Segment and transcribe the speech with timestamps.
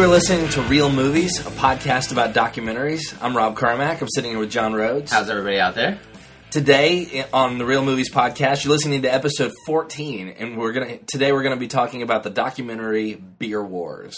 [0.00, 3.14] You are listening to Real Movies, a podcast about documentaries.
[3.20, 4.00] I'm Rob Carmack.
[4.00, 5.12] I'm sitting here with John Rhodes.
[5.12, 5.98] How's everybody out there?
[6.50, 11.32] Today on the Real Movies podcast, you're listening to episode 14, and we're gonna today
[11.32, 14.16] we're gonna be talking about the documentary Beer Wars.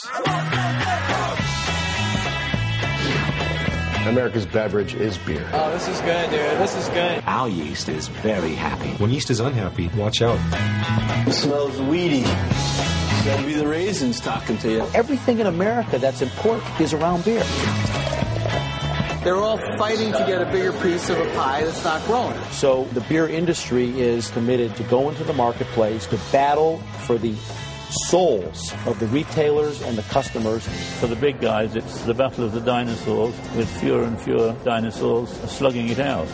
[4.07, 5.51] America's beverage is beer.
[5.53, 6.61] Oh, this is good, dude.
[6.61, 7.25] This is good.
[7.27, 8.91] Our yeast is very happy.
[9.03, 10.39] When yeast is unhappy, watch out.
[11.27, 12.23] It smells weedy.
[13.25, 14.87] That'd be the raisins talking to you.
[14.95, 17.45] Everything in America that's important is around beer.
[19.23, 22.37] They're all fighting to get a bigger piece of a pie that's not growing.
[22.51, 27.37] So the beer industry is committed to go into the marketplace to battle for the
[28.09, 30.67] souls of the retailers and the customers.
[30.99, 35.31] For the big guys, it's the battle of the dinosaurs, with fewer and fewer dinosaurs
[35.49, 36.27] slugging it out.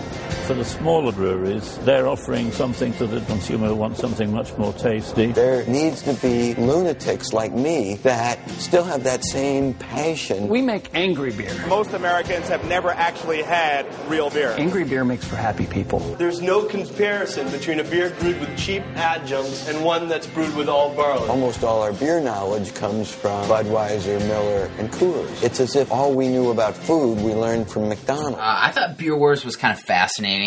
[0.48, 4.72] For the smaller breweries, they're offering something to the consumer who wants something much more
[4.72, 5.26] tasty.
[5.26, 10.48] There needs to be lunatics like me that still have that same passion.
[10.48, 11.54] We make angry beer.
[11.68, 14.54] Most Americans have never actually had real beer.
[14.56, 15.98] Angry beer makes for happy people.
[15.98, 20.70] There's no comparison between a beer brewed with cheap adjuncts and one that's brewed with
[20.70, 21.28] all barley.
[21.28, 25.42] Almost all our beer knowledge comes from Budweiser, Miller, and Coors.
[25.42, 28.38] It's as if all we knew about food we learned from McDonald's.
[28.38, 30.37] Uh, I thought Beer Wars was kind of fascinating.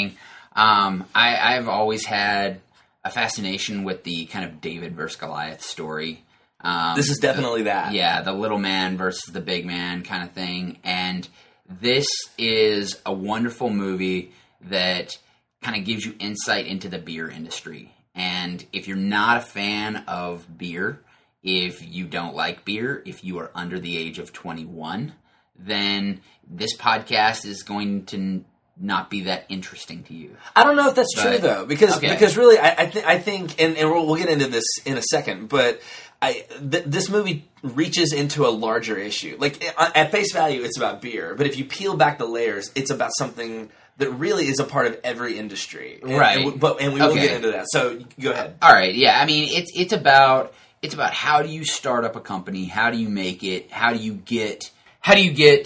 [0.55, 2.61] Um, I, I've always had
[3.03, 6.23] a fascination with the kind of David versus Goliath story.
[6.61, 7.93] Um, This is definitely that.
[7.93, 10.77] Yeah, the little man versus the big man kind of thing.
[10.83, 11.27] And
[11.67, 15.17] this is a wonderful movie that
[15.61, 17.93] kind of gives you insight into the beer industry.
[18.13, 20.99] And if you're not a fan of beer,
[21.43, 25.13] if you don't like beer, if you are under the age of 21,
[25.57, 28.43] then this podcast is going to
[28.81, 30.35] not be that interesting to you.
[30.55, 32.09] I don't know if that's true though, because okay.
[32.13, 34.97] because really, I I, th- I think, and, and we'll, we'll get into this in
[34.97, 35.81] a second, but
[36.21, 39.37] I th- this movie reaches into a larger issue.
[39.39, 42.89] Like at face value, it's about beer, but if you peel back the layers, it's
[42.91, 46.37] about something that really is a part of every industry, And- Right.
[46.37, 47.21] And, we- but and we will Okay.
[47.21, 47.65] get into that.
[47.69, 48.55] So go ahead.
[48.61, 49.19] Uh, all right, yeah.
[49.21, 52.65] I mean, it's it's about it's about how do you start up a company?
[52.65, 53.69] How do you make it?
[53.71, 54.71] How do you get
[55.01, 55.65] how do you get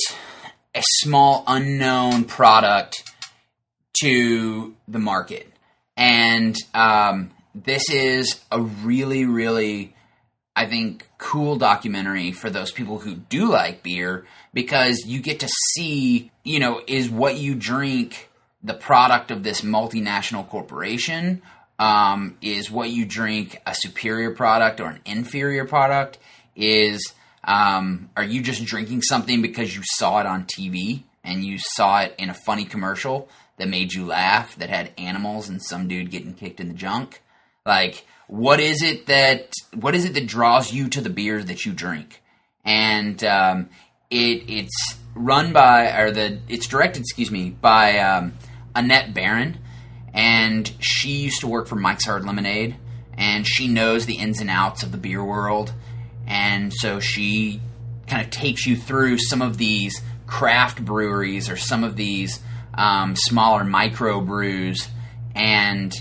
[0.75, 3.11] a small unknown product
[4.01, 5.51] to the market?
[5.97, 9.95] And um, this is a really, really,
[10.55, 15.47] I think, cool documentary for those people who do like beer because you get to
[15.73, 18.29] see, you know, is what you drink
[18.61, 21.41] the product of this multinational corporation?
[21.77, 26.17] Um, is what you drink a superior product or an inferior product?
[26.55, 27.13] Is
[27.45, 32.01] um, are you just drinking something because you saw it on TV and you saw
[32.01, 36.11] it in a funny commercial that made you laugh that had animals and some dude
[36.11, 37.21] getting kicked in the junk?
[37.65, 41.65] Like, what is it that what is it that draws you to the beers that
[41.65, 42.21] you drink?
[42.63, 43.69] And um,
[44.09, 48.33] it it's run by or the it's directed, excuse me, by um,
[48.75, 49.59] Annette Baron,
[50.13, 52.75] and she used to work for Mike's Hard Lemonade,
[53.17, 55.73] and she knows the ins and outs of the beer world,
[56.27, 57.61] and so she
[58.07, 62.39] kind of takes you through some of these craft breweries or some of these
[62.73, 64.87] um, smaller micro brews
[65.33, 65.93] and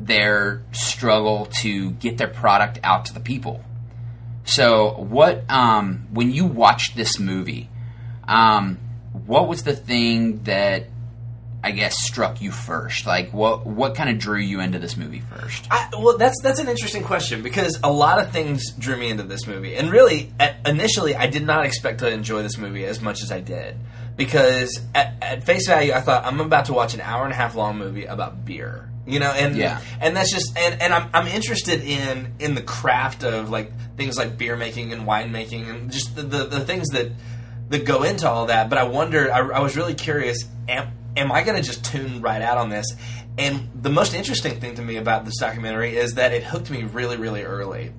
[0.00, 3.62] their struggle to get their product out to the people.
[4.44, 7.70] So, what um, when you watched this movie,
[8.28, 8.78] um,
[9.26, 10.86] what was the thing that
[11.64, 13.06] I guess struck you first?
[13.06, 15.66] Like, what what kind of drew you into this movie first?
[15.70, 19.22] I, well, that's that's an interesting question because a lot of things drew me into
[19.24, 20.32] this movie, and really,
[20.66, 23.76] initially, I did not expect to enjoy this movie as much as I did
[24.16, 27.36] because at, at face value, I thought I'm about to watch an hour and a
[27.36, 29.80] half long movie about beer, you know, and Yeah.
[30.00, 34.16] and that's just and, and I'm I'm interested in in the craft of like things
[34.18, 37.10] like beer making and wine making and just the the, the things that
[37.70, 38.68] that go into all that.
[38.68, 40.44] But I wondered, I, I was really curious.
[40.68, 42.86] Am, am I going to just tune right out on this?
[43.38, 46.84] And the most interesting thing to me about this documentary is that it hooked me
[46.84, 47.92] really, really early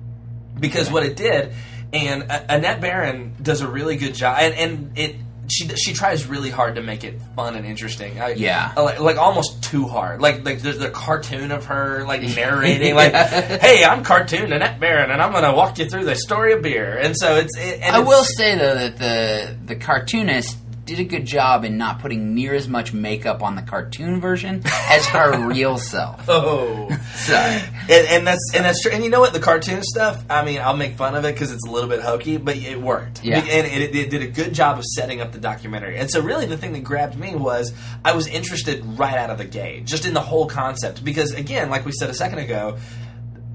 [0.58, 1.52] because what it did,
[1.92, 5.16] and uh, Annette Baron does a really good job, and, and it.
[5.48, 8.20] She, she tries really hard to make it fun and interesting.
[8.20, 8.72] I, Yeah.
[8.76, 10.20] like, like almost too hard.
[10.20, 15.12] Like like there's the cartoon of her like narrating, like, "Hey, I'm cartoon Annette Baron,
[15.12, 17.56] and I'm going to walk you through the story of beer." And so it's.
[17.56, 21.64] It, and I it's- will say though that the the cartoonist did a good job
[21.64, 26.24] in not putting near as much makeup on the cartoon version as her real self.
[26.28, 27.60] Oh, Sorry.
[27.90, 28.92] and, and that's and that's true.
[28.92, 29.32] And you know what?
[29.32, 30.24] The cartoon stuff.
[30.30, 32.80] I mean, I'll make fun of it because it's a little bit hokey, but it
[32.80, 33.24] worked.
[33.24, 33.40] Yeah.
[33.40, 35.98] and it, it did a good job of setting up the documentary.
[35.98, 37.72] And so, really, the thing that grabbed me was
[38.04, 41.04] I was interested right out of the gate, just in the whole concept.
[41.04, 42.78] Because again, like we said a second ago,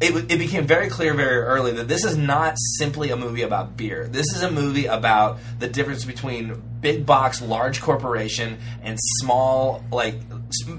[0.02, 3.78] it, it became very clear very early that this is not simply a movie about
[3.78, 4.08] beer.
[4.08, 10.16] This is a movie about the difference between big box, large corporation, and small, like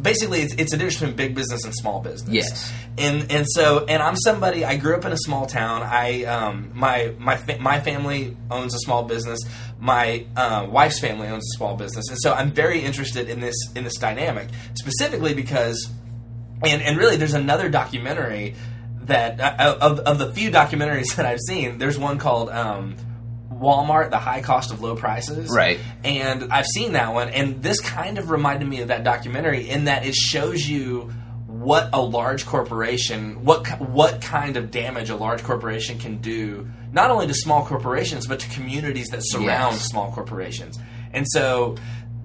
[0.03, 2.29] basically, it's, it's a difference between big business and small business.
[2.33, 2.73] Yes.
[2.99, 4.65] and and so and I'm somebody.
[4.65, 5.83] I grew up in a small town.
[5.83, 9.39] I um my my fa- my family owns a small business.
[9.79, 13.57] My uh, wife's family owns a small business, and so I'm very interested in this
[13.75, 15.91] in this dynamic specifically because
[16.65, 18.55] and and really there's another documentary
[19.07, 21.79] that uh, of of the few documentaries that I've seen.
[21.79, 22.51] There's one called.
[22.51, 22.97] Um,
[23.53, 25.49] Walmart, the high cost of low prices.
[25.55, 25.79] Right.
[26.03, 29.85] And I've seen that one, and this kind of reminded me of that documentary in
[29.85, 31.13] that it shows you
[31.47, 37.11] what a large corporation, what what kind of damage a large corporation can do, not
[37.13, 39.85] only to small corporations but to communities that surround Yes.
[39.85, 40.77] small corporations.
[41.13, 41.77] And so,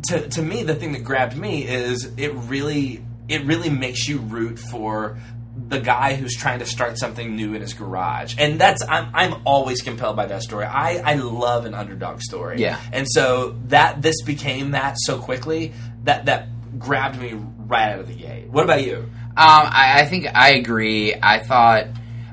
[0.07, 4.17] to to me, the thing that grabbed me is it really it really makes you
[4.19, 5.19] root for
[5.67, 9.41] the guy who's trying to start something new in his garage, and that's I'm I'm
[9.45, 10.65] always compelled by that story.
[10.65, 12.61] I I love an underdog story.
[12.61, 12.79] Yeah.
[12.93, 15.73] and so that this became that so quickly
[16.03, 16.47] that that
[16.79, 18.49] grabbed me right out of the gate.
[18.49, 18.97] What about you?
[18.97, 21.13] Um, I, I think I agree.
[21.21, 21.87] I thought,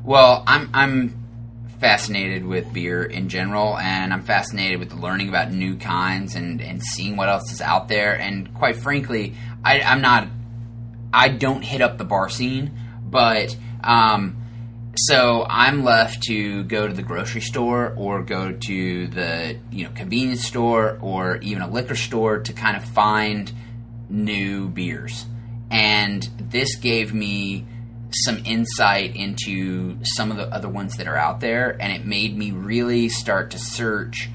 [0.05, 1.25] well, I'm I'm
[1.81, 6.83] fascinated with beer in general, and I'm fascinated with learning about new kinds and and
[6.83, 8.19] seeing what else is out there.
[8.19, 9.35] And quite frankly,
[9.65, 10.29] I, I'm not,
[11.13, 12.79] I don't hit up the bar scene,
[13.15, 14.37] but um,
[14.97, 19.91] so I'm left to go to the grocery store or go to the you know
[19.95, 23.53] convenience store or even a liquor store to kind of find
[24.11, 25.27] new beers.
[25.71, 27.67] And this gave me
[28.11, 32.37] some insight into some of the other ones that are out there and it made
[32.37, 34.29] me really start to search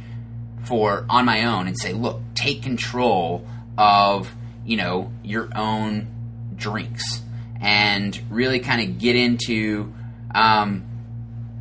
[0.63, 3.45] for on my own and say, look, take control
[3.77, 4.33] of,
[4.65, 6.07] you know, your own
[6.55, 7.23] drinks
[7.61, 9.93] and really kind of get into
[10.33, 10.83] um,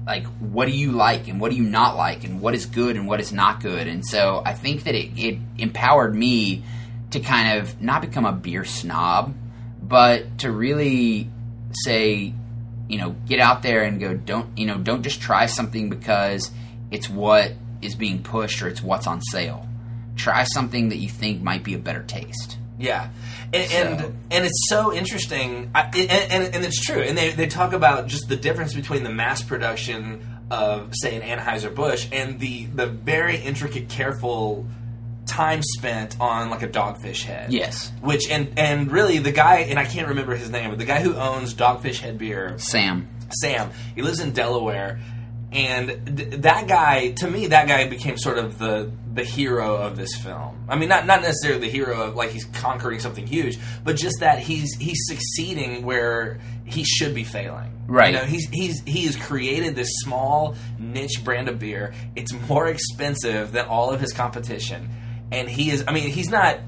[0.06, 2.96] like what do you like and what do you not like and what is good
[2.96, 3.86] and what is not good?
[3.86, 6.62] And so i think that it, it empowered me
[7.10, 9.34] to kind of not become a beer snob
[9.82, 11.30] but to really
[11.72, 12.32] say
[12.88, 16.50] you know get out there and go don't you know don't just try something because
[16.90, 17.52] it's what
[17.82, 19.68] is being pushed or it's what's on sale.
[20.16, 23.08] Try something that you think might be a better taste Yeah,
[23.52, 27.00] and So- and, and it's so interesting, I, and, and and it's true.
[27.02, 31.22] And they they talk about just the difference between the mass production of say an
[31.22, 34.66] Anheuser Busch and the the very intricate, careful
[35.26, 37.52] time spent on like a Dogfish Head.
[37.52, 37.92] Yes.
[38.00, 41.00] which and and really the guy and I can't remember his name, but the guy
[41.02, 43.08] who owns Dogfish Head beer, sam
[43.42, 43.70] Sam.
[43.94, 45.00] He lives in Delaware,
[45.50, 49.96] and th- that guy, to me, that guy became sort of the the hero of
[49.96, 50.66] this film.
[50.68, 54.20] I mean, not not necessarily the hero of like he's conquering something huge, but just
[54.20, 57.72] that he's he's succeeding where he should be failing.
[57.86, 58.12] Right.
[58.12, 61.94] You know, he's he's he has created this small niche brand of beer.
[62.14, 64.90] It's more expensive than all of his competition,
[65.32, 65.84] and he is.
[65.88, 66.60] I mean, he's not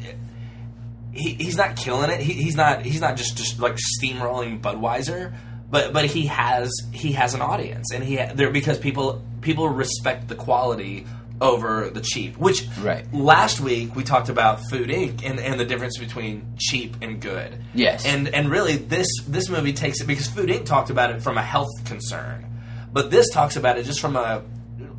[1.13, 2.21] he, he's not killing it.
[2.21, 5.35] He, he's not he's not just just like steamrolling Budweiser,
[5.71, 10.29] but but he has he has an audience, and he there because people people respect
[10.29, 11.07] the quality
[11.41, 12.37] over the cheap.
[12.37, 13.11] Which Right.
[13.15, 15.25] last week we talked about Food Inc.
[15.25, 17.57] and, and the difference between cheap and good.
[17.73, 18.05] Yes.
[18.05, 20.67] and and really this this movie takes it because Food Inc.
[20.67, 22.45] talked about it from a health concern,
[22.93, 24.43] but this talks about it just from a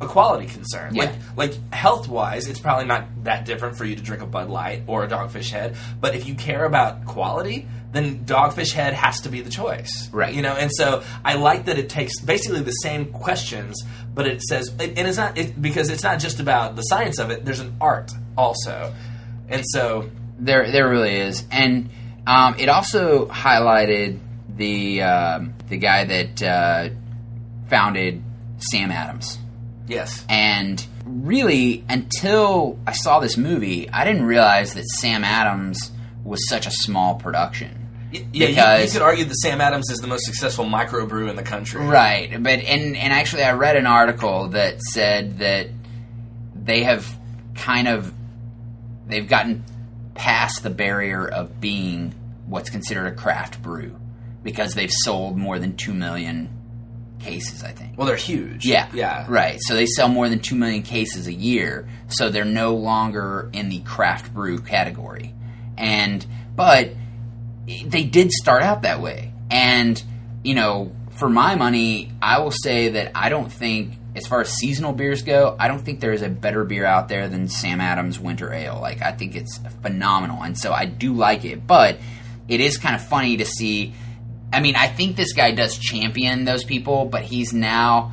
[0.00, 0.96] a quality concern.
[0.96, 1.04] Yeah.
[1.04, 4.48] Like like health wise, it's probably not that different for you to drink a Bud
[4.50, 5.76] Light or a Dogfish Head.
[6.00, 10.34] But if you care about quality, then Dogfish Head has to be the choice, Right.
[10.34, 13.82] You know, and so I like that it takes basically the same questions,
[14.14, 17.30] but it says, and it's not it, because it's not just about the science of
[17.30, 17.44] it.
[17.44, 18.94] There's an art also,
[19.48, 21.90] and so There, there really is, and
[22.26, 24.18] um, it also highlighted
[24.56, 26.88] the um, the guy that uh,
[27.68, 28.22] founded
[28.70, 29.38] Sam Adams.
[29.86, 35.90] yes, And really, until I saw this movie, I didn't realize that Sam Adams
[36.24, 37.81] was such a small production.
[38.12, 41.42] Yeah, you, you could argue that Sam Adams is the most successful microbrew in the
[41.42, 45.68] country, Right, but and and actually, I read an article that said that
[46.54, 47.06] they have
[47.54, 48.12] kind of
[49.06, 49.64] they've gotten
[50.14, 52.14] past the barrier of being
[52.46, 53.96] what's considered a craft brew
[54.42, 56.48] because they've sold more than two million
[57.18, 57.62] cases.
[57.62, 57.96] I think.
[57.96, 58.66] Well, they're huge.
[58.66, 59.58] Yeah, yeah, right.
[59.62, 63.68] So they sell more than two million cases a year, so they're no longer in
[63.70, 65.34] the craft brew category.
[65.78, 66.90] And but
[67.66, 70.02] they did start out that way, and
[70.42, 74.52] you know, for my money, I will say that I don't think, as far as
[74.52, 77.80] seasonal beers go, I don't think there is a better beer out there than Sam
[77.80, 78.78] Adams Winter Ale.
[78.80, 81.98] Like I think it's phenomenal, and so I do like it, but
[82.48, 83.94] it is kind of funny to see
[84.52, 88.12] I mean, I think this guy does champion those people, but he's now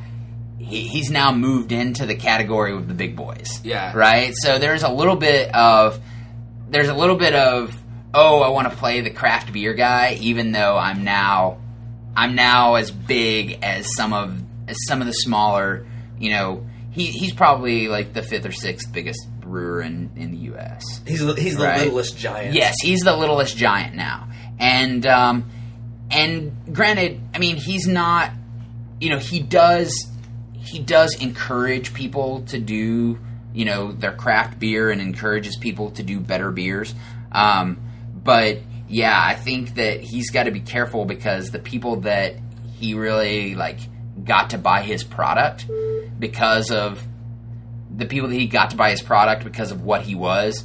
[0.58, 3.60] he's now moved into the category of the big boys.
[3.64, 3.92] Yeah.
[3.94, 4.32] Right.
[4.36, 6.00] So there's a little bit of
[6.68, 7.76] there's a little bit of
[8.14, 11.58] oh, I want to play the craft beer guy, even though I'm now
[12.16, 15.86] I'm now as big as some of as some of the smaller.
[16.18, 20.36] You know, he he's probably like the fifth or sixth biggest brewer in in the
[20.38, 20.84] U.S.
[21.06, 22.54] He's the- he's the littlest giant.
[22.54, 25.50] Yes, he's the littlest giant now, and um,
[26.10, 28.32] and granted, I mean, he's not.
[29.00, 30.08] You know, he does
[30.52, 33.18] he does encourage people to do
[33.54, 36.94] you know their craft beer and encourages people to do better beers.
[37.32, 37.78] Um,
[38.22, 38.58] but
[38.88, 42.34] yeah, I think that he's got to be careful because the people that
[42.74, 43.78] he really like
[44.24, 45.66] got to buy his product
[46.18, 47.02] because of
[47.94, 50.64] the people that he got to buy his product because of what he was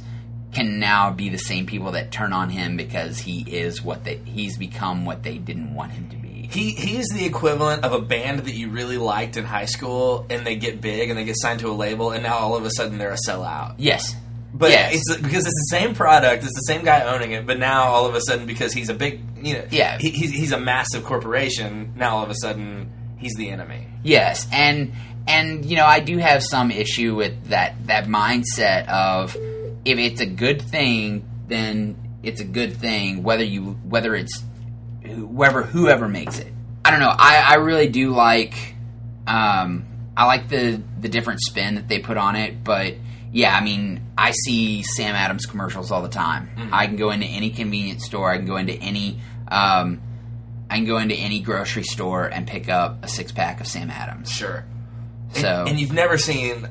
[0.52, 4.16] can now be the same people that turn on him because he is what they
[4.24, 6.48] he's become what they didn't want him to be.
[6.50, 10.46] He he's the equivalent of a band that you really liked in high school, and
[10.46, 12.70] they get big and they get signed to a label, and now all of a
[12.70, 13.74] sudden they're a sellout.
[13.78, 14.14] Yes.
[14.58, 14.94] But Yes.
[14.94, 18.06] it's because it's the same product, it's the same guy owning it, but now all
[18.06, 19.98] of a sudden because he's a big, you know, Yeah.
[19.98, 21.92] he, he's, he's a massive corporation.
[21.96, 23.86] Now all of a sudden he's the enemy.
[24.02, 24.92] Yes, and
[25.28, 29.36] and you know I do have some issue with that that mindset of
[29.84, 34.42] if it's a good thing, then it's a good thing whether you whether it's
[35.04, 36.52] whoever whoever makes it.
[36.84, 37.12] I don't know.
[37.16, 38.74] I I really do like
[39.26, 39.84] um
[40.16, 42.94] I like the the different spin that they put on it, but
[43.36, 46.70] yeah, I mean, I see Sam Adams commercials all the time.
[46.72, 50.00] I can go into any convenience store, I can go into any um
[50.70, 53.90] I can go into any grocery store and pick up a six pack of Sam
[53.90, 54.30] Adams.
[54.30, 54.64] Sure.
[55.34, 56.66] So and, and you've never seen,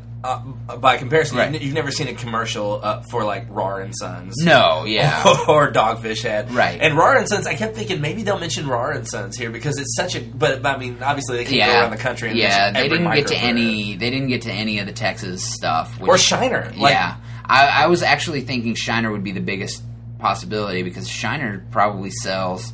[0.69, 1.53] uh, by comparison, Right.
[1.53, 4.35] you've, you've never seen a commercial uh, for like Rahr and Sons.
[4.43, 5.23] No, yeah.
[5.47, 6.51] or Dogfish Head.
[6.51, 6.79] Right.
[6.81, 9.77] And Rahr and Sons, I kept thinking maybe they'll mention Rahr and Sons here because
[9.77, 10.21] it's such a.
[10.21, 13.13] But, I mean, obviously they can yeah, go around the country and yeah, they didn't
[13.13, 13.95] get to any.
[13.95, 15.97] They didn't get to any of the Texas stuff.
[16.01, 19.83] Or Shiner, like- yeah, I, I was actually thinking Shiner would be the biggest
[20.19, 22.73] possibility because Shiner probably sells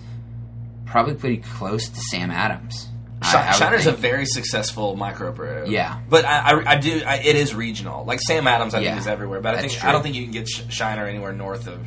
[0.86, 2.88] probably pretty close to Sam Adams.
[3.23, 5.69] Shi- I- I Shiner's a very successful microbrew.
[5.69, 5.99] Yeah.
[6.09, 7.01] but I, I, I do.
[7.05, 8.03] I, it is regional.
[8.05, 8.89] Like Sam Adams, I Yeah.
[8.91, 9.41] think is everywhere.
[9.41, 9.89] But I That's think true.
[9.89, 11.79] I don't think you can get Sh- Shiner anywhere north of,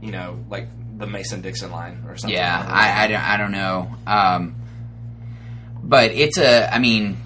[0.00, 0.68] you know, like
[0.98, 2.36] the Mason Dixon line or something.
[2.36, 3.94] Yeah, I, I, don't, I don't know.
[4.06, 4.54] Um,
[5.82, 7.18] but it's a, I mean,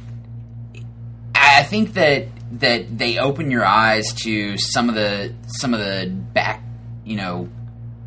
[1.34, 2.26] I I think that
[2.60, 6.62] that they open your eyes to some of the some of the back,
[7.04, 7.48] you know,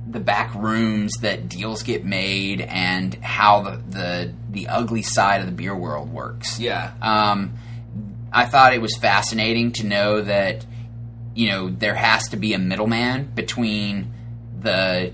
[0.09, 5.47] the back rooms that deals get made and how the the, the ugly side of
[5.47, 6.59] the beer world works.
[6.59, 6.93] Yeah.
[7.01, 7.53] Um,
[8.31, 10.65] I thought it was fascinating to know that
[11.35, 14.13] you know there has to be a middleman between
[14.59, 15.13] the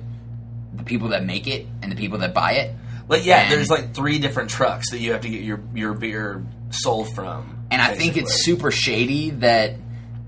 [0.73, 2.75] the people that make it and the people that buy it.
[3.07, 5.93] But yeah, And- there's like three different trucks that you have to get your your
[5.93, 7.65] beer sold from.
[7.71, 9.75] And I think it's super shady that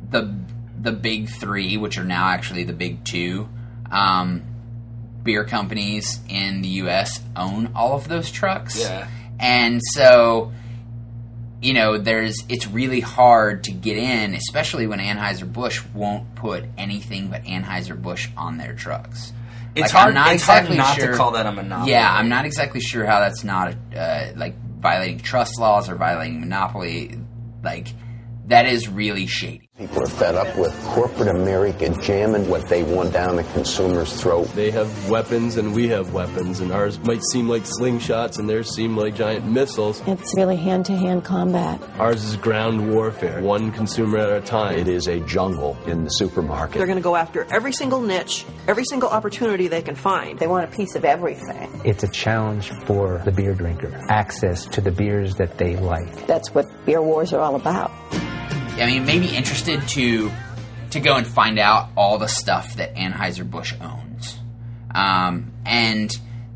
[0.10, 0.36] the
[0.80, 3.48] the big three, which are now actually the big two,
[3.92, 4.44] um,
[5.26, 7.20] beer companies in the U.S.
[7.36, 8.80] own all of those trucks.
[8.80, 9.08] Yeah.
[9.40, 10.54] and so
[11.62, 16.64] you know, there's it's really hard to get in, especially when Anheuser Busch won't put
[16.78, 19.34] anything but Anheuser Busch on their trucks.
[19.74, 21.92] It's I'm hard- it's hard not to call that a monopoly.
[21.92, 26.40] Yeah, I'm not exactly sure how that's not uh, like violating trust laws or violating
[26.40, 27.18] monopoly.
[27.64, 27.88] Like
[28.48, 29.65] that is really shady.
[29.78, 34.48] People are fed up with corporate America jamming what they want down the consumer's throat.
[34.56, 38.74] They have weapons and we have weapons, and ours might seem like slingshots and theirs
[38.74, 40.02] seem like giant missiles.
[40.08, 41.82] It's really hand to hand combat.
[42.00, 44.78] Ours is ground warfare, one consumer at a time.
[44.78, 46.78] It is a jungle in the supermarket.
[46.78, 50.40] They're going to go after every single niche, every single opportunity they can find.
[50.40, 51.82] They want a piece of everything.
[51.84, 53.94] It's a challenge for the beer drinker.
[54.08, 56.28] Access to the beers that they like.
[56.28, 57.92] That's what beer wars are all about.
[58.78, 60.32] I mean, maybe interested to
[60.92, 64.40] to go and find out all the stuff that Anheuser Busch owns.
[64.94, 66.12] Um, and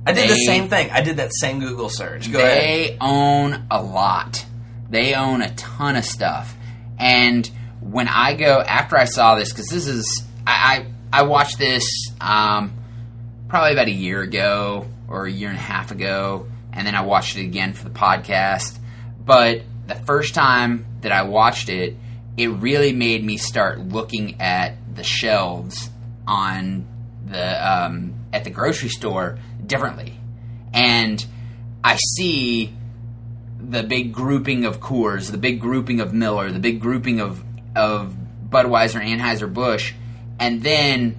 [0.06, 0.90] I did the same thing.
[0.92, 2.32] I did that same Google search.
[2.32, 2.58] Go ahead.
[2.58, 4.46] they own a lot.
[4.90, 6.56] They own a ton of stuff.
[6.98, 7.50] And
[7.82, 11.84] when I go after I saw this, because this is I, I I watched this
[12.22, 12.74] um,
[13.48, 17.02] probably about a year ago or a year and a half ago, and then I
[17.02, 18.78] watched it again for the podcast.
[19.24, 21.96] But the first time that I watched it,
[22.40, 25.90] it really made me start looking at the shelves
[26.26, 26.88] on
[27.26, 30.18] the um, at the grocery store differently,
[30.74, 31.26] and
[31.84, 32.74] I see
[33.60, 37.44] the big grouping of Coors, the big grouping of Miller, the big grouping of
[37.76, 38.16] of
[38.50, 39.94] Budweiser, and Anheuser Busch,
[40.40, 41.18] and then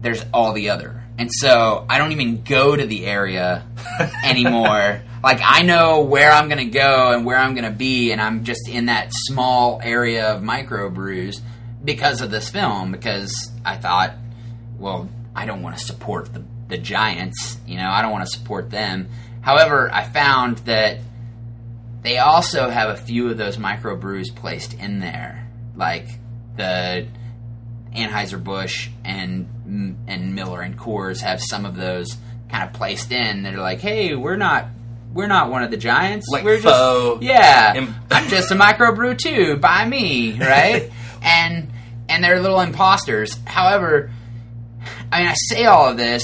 [0.00, 1.02] there's all the other.
[1.18, 3.66] and so I don't even go to the area
[4.24, 5.02] anymore.
[5.22, 8.20] Like I know where I'm going to go and where I'm going to be, and
[8.20, 11.40] I'm just in that small area of microbrews
[11.84, 12.92] because of this film.
[12.92, 13.34] Because
[13.64, 14.14] I thought,
[14.78, 17.58] well, I don't want to support the the giants.
[17.66, 19.08] You know, I don't want to support them.
[19.40, 20.98] However, I found that
[22.02, 26.06] they also have a few of those microbrews placed in there, like
[26.56, 27.06] the
[27.94, 29.48] Anheuser Busch and
[30.06, 32.16] and Miller and Coors have some of those
[32.48, 33.42] kind of placed in.
[33.42, 34.68] They're like, hey, we're not
[35.18, 36.28] we're not one of the giants.
[36.30, 39.56] Like we're just yeah, im- I'm just a microbrew too.
[39.56, 40.92] By me, right?
[41.22, 41.72] and
[42.08, 43.36] and they're little imposters.
[43.44, 44.12] However,
[45.10, 46.22] I mean, I say all of this.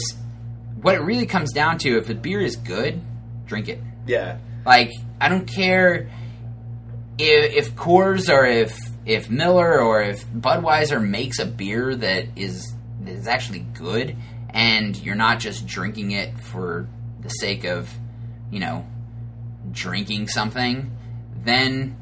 [0.80, 3.00] What it really comes down to, if a beer is good,
[3.46, 3.80] drink it.
[4.06, 4.38] Yeah.
[4.64, 6.08] Like I don't care
[7.18, 12.72] if, if Coors or if if Miller or if Budweiser makes a beer that is
[13.00, 14.14] that is actually good,
[14.50, 16.86] and you're not just drinking it for
[17.22, 17.90] the sake of
[18.54, 18.86] you know
[19.72, 20.96] drinking something,
[21.44, 21.96] then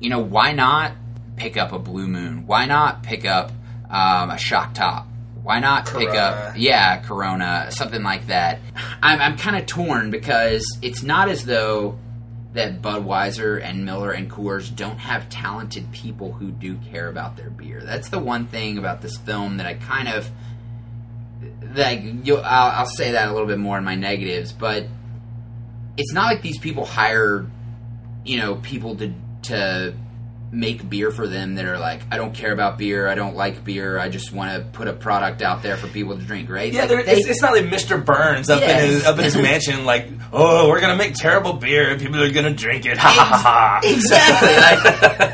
[0.00, 0.92] you know why not
[1.36, 2.46] pick up a Blue Moon?
[2.46, 3.52] Why not pick up
[3.88, 5.06] um, a Shock Top?
[5.42, 8.60] Why not pick up, yeah, Corona, something like that?
[9.02, 11.98] I'm, I'm kind of torn because it's not as though
[12.52, 17.50] that Budweiser and Miller and Coors don't have talented people who do care about their
[17.50, 17.82] beer.
[17.82, 20.30] That's the one thing about this film that I kind of
[21.74, 22.02] like.
[22.22, 24.86] You'll, I'll, I'll say that a little bit more in my negatives, but
[25.96, 27.46] it's not like these people hire,
[28.24, 29.12] you know, people to
[29.44, 29.94] to
[30.54, 33.64] make beer for them that are like, I don't care about beer, I don't like
[33.64, 36.70] beer, I just want to put a product out there for people to drink, right?
[36.70, 38.04] Yeah, Like, they- it's, it's not like Mr.
[38.04, 41.90] Burns up in his up in his mansion, like, oh, we're gonna make terrible beer
[41.90, 42.98] and people are gonna drink it.
[42.98, 43.80] Ha ha ha!
[43.82, 44.54] exactly.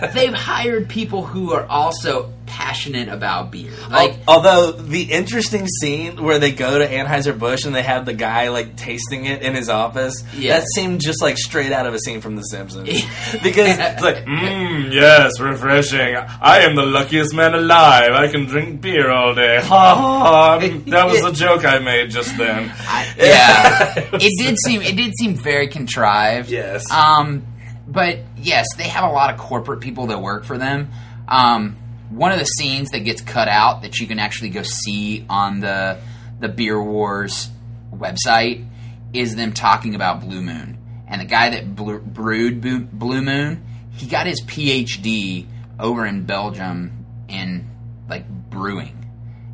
[0.00, 3.71] Like they've hired people who are also passionate about beer.
[3.91, 8.13] Like although the interesting scene where they go to Anheuser Busch and they have the
[8.15, 10.58] guy like tasting it in his office, Yeah.
[10.58, 12.89] that seemed just like straight out of a scene from The Simpsons.
[13.43, 16.17] because it's like, mmm, yes, refreshing.
[16.17, 18.11] I am the luckiest man alive.
[18.13, 19.61] I can drink beer all day.
[19.69, 20.58] Ha ha!
[20.87, 22.65] That was a joke I made just then.
[23.19, 26.50] yeah, it did seem it did seem very contrived.
[26.50, 26.91] Yes.
[26.91, 27.45] Um,
[27.87, 30.91] but yes, they have a lot of corporate people that work for them.
[31.28, 31.76] Um,
[32.10, 35.60] one of the scenes that gets cut out that you can actually go see on
[35.60, 35.99] the
[36.40, 37.49] the Beer Wars
[37.92, 38.66] website
[39.12, 40.78] is them talking about Blue Moon.
[41.06, 42.60] And the guy that brewed
[42.92, 45.47] Blue Moon, he got his PhD
[45.80, 47.68] over in Belgium in
[48.08, 48.94] like brewing.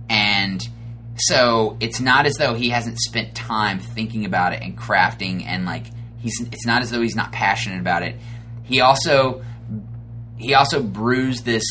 [0.08, 0.66] And
[1.16, 5.64] so it's not as though he hasn't spent time thinking about it and crafting and
[5.64, 5.86] like
[6.18, 8.16] he's it's not as though he's not passionate about it.
[8.64, 9.42] He also
[10.36, 11.64] he also brews this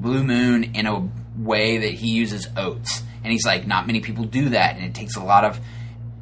[0.00, 3.02] blue moon in a way that he uses oats.
[3.22, 5.60] And he's like not many people do that and it takes a lot of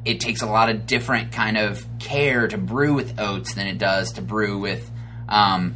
[0.03, 3.77] it takes a lot of different kind of care to brew with oats than it
[3.77, 4.89] does to brew with
[5.29, 5.75] um,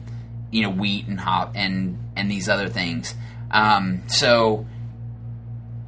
[0.51, 3.13] you know wheat and hop and and these other things.
[3.51, 4.65] Um, so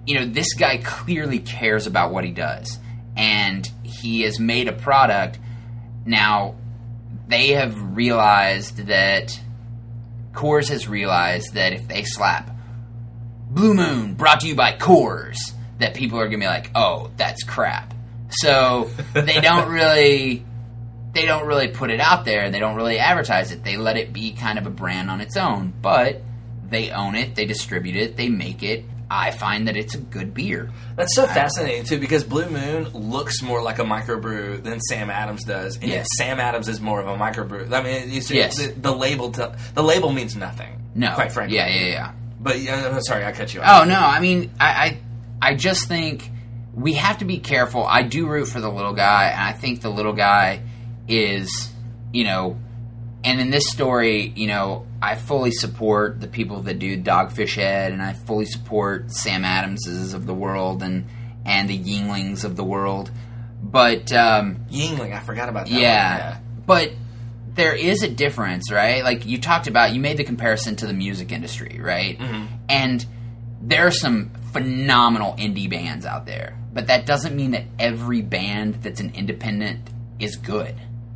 [0.05, 2.79] you know, this guy clearly cares about what he does.
[3.15, 5.39] And he has made a product.
[6.05, 6.55] Now,
[7.27, 9.39] they have realized that,
[10.33, 12.49] Coors has realized that if they slap
[13.49, 15.37] Blue Moon brought to you by Coors,
[15.77, 17.93] that people are going to be like, oh, that's crap.
[18.29, 20.45] So they don't really.
[21.13, 22.49] They don't really put it out there.
[22.49, 23.63] They don't really advertise it.
[23.63, 25.71] They let it be kind of a brand on its own.
[25.79, 26.23] But
[26.67, 27.35] they own it.
[27.35, 28.17] They distribute it.
[28.17, 28.83] They make it.
[29.15, 30.71] I find that it's a good beer.
[30.95, 35.43] That's so fascinating too, because Blue Moon looks more like a microbrew than Sam Adams
[35.43, 36.07] does, and yet Yes.
[36.17, 37.71] Sam Adams is more of a microbrew.
[37.71, 38.57] I mean, see, Yes.
[38.57, 39.43] the, the label t-
[39.75, 40.81] the label means nothing.
[40.95, 41.57] No, quite frankly.
[41.57, 42.11] Yeah, yeah, yeah.
[42.39, 43.83] But yeah, sorry, I cut you off.
[43.83, 44.97] Oh no, I mean, I, I,
[45.51, 46.29] I just think
[46.73, 47.85] we have to be careful.
[47.85, 50.61] I do root for the little guy, and I think the little guy
[51.07, 51.71] is,
[52.11, 52.57] you know,
[53.23, 57.91] and in this story, you know, I fully support the people that do Dogfish Head,
[57.91, 61.05] and I fully support Sam Adamses of the world and
[61.45, 63.11] and the Yuenglings of the world.
[63.61, 65.73] But um, Yuengling, I forgot about that.
[65.79, 66.91] yeah, one, but
[67.55, 69.03] there is a difference, right?
[69.03, 72.17] Like you talked about, you made the comparison to the music industry, right?
[72.19, 72.47] Mhm.
[72.67, 73.05] And
[73.61, 78.75] there are some phenomenal indie bands out there, but that doesn't mean that every band
[78.81, 80.75] that's an independent is good,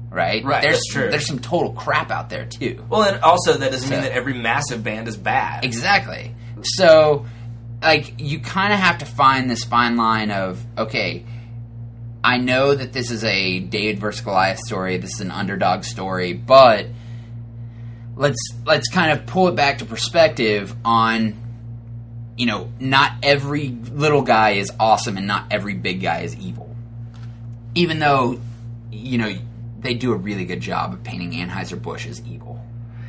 [0.09, 0.43] right?
[0.43, 1.09] Right, There's that's true.
[1.09, 2.83] there's some total crap out there too.
[2.89, 5.63] Well, and also that doesn't mean that every massive band is bad.
[5.63, 6.35] Exactly.
[6.61, 7.25] So,
[7.81, 11.25] like, you kind of have to find this fine line of okay.
[12.23, 14.97] I know that this is a David versus Goliath story.
[14.97, 16.87] This is an underdog story, but
[18.15, 21.35] let's let's kind of pull it back to perspective on
[22.37, 26.75] you know, not every little guy is awesome and not every big guy is evil.
[27.73, 28.39] Even though,
[28.91, 29.35] you know,
[29.79, 32.63] they do a really good job of painting Anheuser-Busch as evil.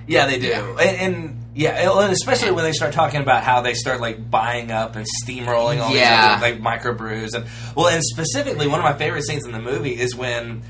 [0.06, 3.74] Yeah, they do, And, and yeah, and especially when they start talking about how they
[3.74, 6.38] start like buying up and steamrolling all Yeah.
[6.38, 7.44] these other, like microbrews, and
[7.76, 10.62] well, and specifically one of my favorite scenes in the movie is when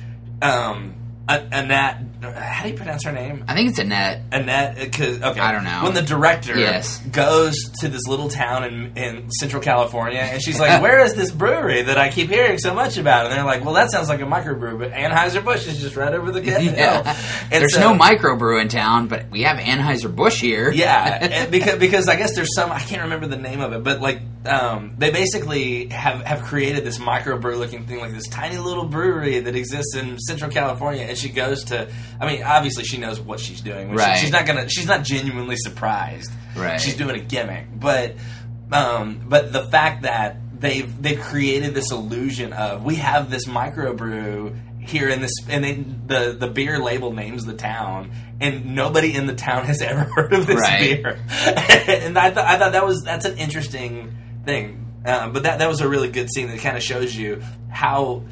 [0.43, 0.95] um,
[1.29, 3.45] Annette, how do you pronounce her name?
[3.47, 4.23] I think it's Annette.
[4.33, 5.81] Annette, uh, because okay, I don't know.
[5.85, 6.99] When the director Yes.
[7.13, 11.31] goes to this little town in, in Central California, and she's like, "Where is this
[11.31, 14.21] brewery that I keep hearing so much about?" And they're like, "Well, that sounds like
[14.21, 17.17] a microbrew, but Anheuser Busch is just right over the hill." Yeah.
[17.51, 20.73] There's so- no microbrew in town, but we have Anheuser-Busch here.
[20.73, 24.01] yeah, because because I guess there's some I can't remember the name of it, but
[24.01, 28.85] like um, they basically have have created this microbrew looking thing, like this tiny little
[28.87, 31.91] brewery that exists in Central California, and she goes to.
[32.21, 33.91] I mean, obviously she knows what she's doing.
[33.91, 34.19] She- Right.
[34.19, 34.69] she's not gonna.
[34.69, 36.31] She's not genuinely surprised.
[36.57, 36.81] Right.
[36.81, 38.15] She's doing a gimmick, but
[38.73, 44.57] um, but the fact that they've they've created this illusion of we have this microbrew
[44.87, 49.27] here in this and they, the the beer label names the town and nobody in
[49.27, 51.03] the town has ever heard of this Right.
[51.03, 54.17] beer and I thought I thought that was that's an interesting
[54.49, 57.43] thing um, but that that was a really good scene that kind of shows you
[57.71, 58.23] how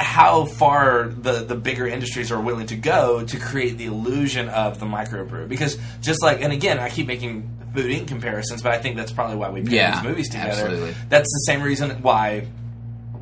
[0.00, 4.80] how far the the bigger industries are willing to go to create the illusion of
[4.80, 8.08] the microbrew because just like and again I keep making food Inc.
[8.08, 10.94] comparisons but I think that's probably why we put Yeah, these movies together absolutely.
[11.08, 12.46] that's the same reason why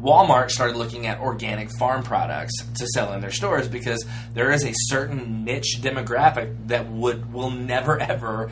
[0.00, 4.64] Walmart started looking at organic farm products to sell in their stores because there is
[4.64, 8.50] a certain niche demographic that would will never ever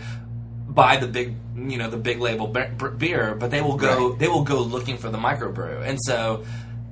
[0.83, 1.29] buy the big
[1.73, 5.11] you know the big label beer but they will go they will go looking for
[5.11, 6.45] the microbrew and so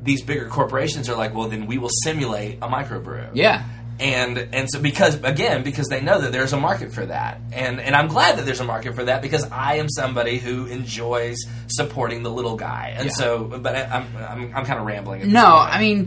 [0.02, 3.62] these bigger corporations are like well then we will simulate a microbrew Yeah.
[4.00, 7.80] and and so because again because they know that there's a market for that and
[7.80, 11.38] and I'm glad that there's a market for that because I am somebody who enjoys
[11.68, 13.12] supporting the little guy and Yeah.
[13.20, 15.74] so but I, I'm I'm, I'm kind of rambling No, point.
[15.74, 15.98] I mean,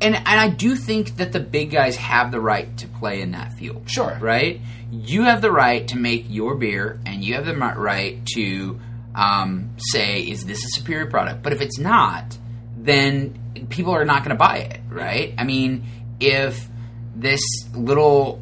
[0.00, 3.30] and and I do think that the big guys have the right to play in
[3.32, 3.82] that field.
[3.88, 4.18] Sure.
[4.20, 4.60] right?
[4.92, 8.78] You have the right to make your beer, and you have the right to
[9.14, 12.36] um, say, "Is this a superior product?" But if it's not,
[12.76, 15.34] then people are not going to buy it, right?
[15.38, 15.86] I mean,
[16.20, 16.68] if
[17.16, 17.40] this
[17.74, 18.40] little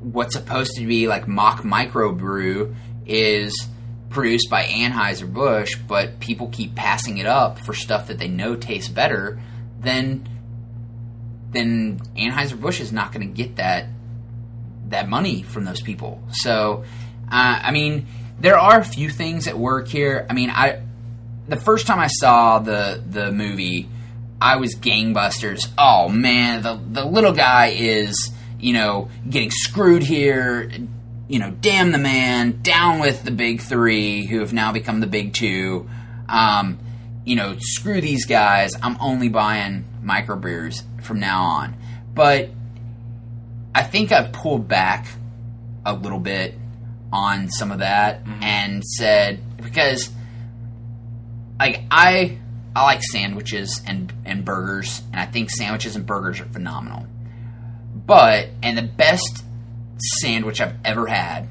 [0.00, 2.74] what's supposed to be like mock microbrew
[3.06, 3.54] is
[4.10, 8.88] produced by Anheuser-Busch, but people keep passing it up for stuff that they know tastes
[8.88, 9.40] better,
[9.80, 10.28] then
[11.50, 13.86] then Anheuser-Busch is not going to get that
[14.88, 16.22] that money from those people.
[16.32, 16.84] So,
[17.30, 18.06] uh, I mean,
[18.40, 20.26] there are a few things at work here.
[20.28, 20.82] I mean, I
[21.48, 23.88] the first time I saw the the movie,
[24.40, 25.68] I was gangbusters.
[25.78, 30.70] Oh man, the the little guy is you know getting screwed here.
[31.26, 35.06] You know, damn the man, down with the big three who have now become the
[35.06, 35.88] big two.
[36.28, 36.78] Um,
[37.24, 38.76] you know, screw these guys.
[38.82, 41.76] I'm only buying microbrews from now on.
[42.12, 42.50] But
[43.74, 45.08] I think I've pulled back
[45.84, 46.54] a little bit
[47.12, 50.10] on some of that and said because
[51.58, 52.38] like I
[52.74, 57.06] I like sandwiches and and burgers and I think sandwiches and burgers are phenomenal.
[57.94, 59.44] But and the best
[60.20, 61.48] sandwich I've ever had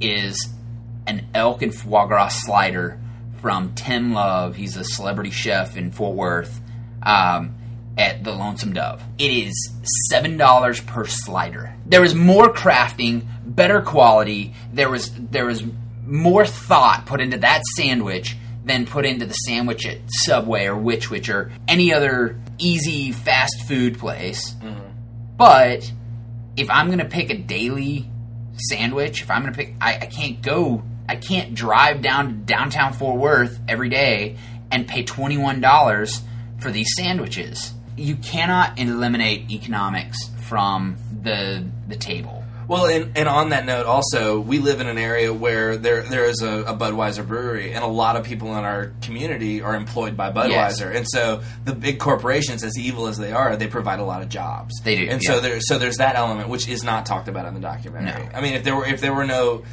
[0.00, 0.48] is
[1.06, 2.98] an elk and foie gras slider
[3.40, 4.56] from Tim Love.
[4.56, 6.60] He's a celebrity chef in Fort Worth
[7.02, 7.54] um,
[7.96, 9.02] at the Lonesome Dove.
[9.18, 9.70] It is
[10.10, 11.74] seven dollars per slider.
[11.86, 14.54] There was more crafting, better quality.
[14.72, 15.62] There was there was
[16.06, 21.10] more thought put into that sandwich than put into the sandwich at Subway or Which
[21.10, 24.54] Wich or any other easy fast food place.
[24.54, 24.80] Mm-hmm.
[25.36, 25.92] But
[26.56, 28.08] if I'm gonna pick a daily
[28.56, 32.92] sandwich, if I'm gonna pick, I, I can't go, I can't drive down to downtown
[32.92, 34.36] Fort Worth every day
[34.70, 36.22] and pay twenty one dollars
[36.60, 37.74] for these sandwiches.
[37.96, 42.44] You cannot eliminate economics from the the table.
[42.66, 46.24] Well, and, and on that note, also, we live in an area where there there
[46.24, 50.16] is a, a Budweiser brewery, and a lot of people in our community are employed
[50.16, 50.48] by Budweiser.
[50.48, 50.96] Yes.
[50.96, 54.30] And so the big corporations, as evil as they are, they provide a lot of
[54.30, 54.80] jobs.
[54.82, 55.30] They do, And yeah.
[55.32, 58.28] so there so there's that element which is not talked about in the documentary.
[58.34, 59.64] I mean, if there were if there were no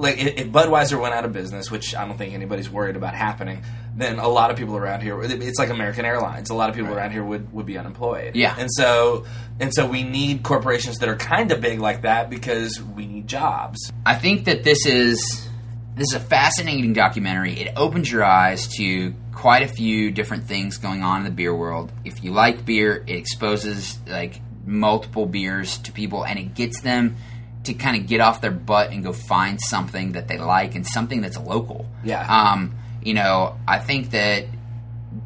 [0.00, 3.14] like if if Budweiser went out of business, which I don't think anybody's worried about
[3.14, 3.62] happening,
[3.94, 6.50] then a lot of people around here it's like American Airlines.
[6.50, 8.34] A lot of people around here would, would be unemployed.
[8.34, 8.54] Yeah.
[8.58, 9.26] And so
[9.60, 13.28] and so we need corporations that are kind of big like that because we need
[13.28, 13.92] jobs.
[14.06, 15.48] I think that this is
[15.96, 17.60] this is a fascinating documentary.
[17.60, 21.54] It opens your eyes to quite a few different things going on in the beer
[21.54, 21.92] world.
[22.04, 27.16] If you like beer, it exposes like multiple beers to people and it gets them
[27.64, 30.86] to kind of get off their butt and go find something that they like and
[30.86, 31.86] something that's local.
[32.04, 32.26] Yeah.
[32.26, 34.46] Um, you know, I think that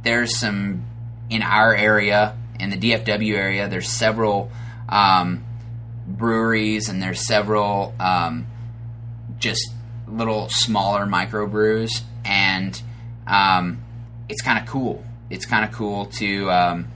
[0.02, 0.84] there's some
[1.30, 4.50] in our area, in the DFW area, there's several
[4.88, 5.44] um,
[6.06, 8.46] breweries and there's several um,
[9.38, 9.70] just
[10.06, 12.80] little smaller microbrews, and
[13.26, 13.82] um,
[14.28, 15.04] it's kind of cool.
[15.30, 16.88] It's kind of cool to um,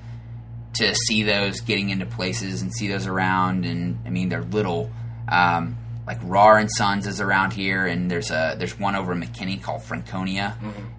[0.74, 3.64] to see those getting into places and see those around.
[3.64, 4.90] And I mean, they're little.
[5.30, 5.76] Um,
[6.08, 9.62] like Rahr and Sons is around here, and there's a there's one over in McKinney
[9.62, 10.56] called Franconia,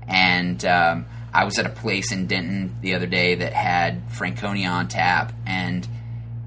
[0.08, 4.68] and um, I was at a place in Denton the other day that had Franconia
[4.68, 5.88] on tap, and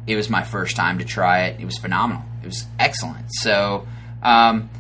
[0.07, 1.61] it was my first time to try it.
[1.61, 2.23] It was phenomenal.
[2.43, 3.27] It was excellent.
[3.31, 3.87] So,
[4.23, 4.71] um,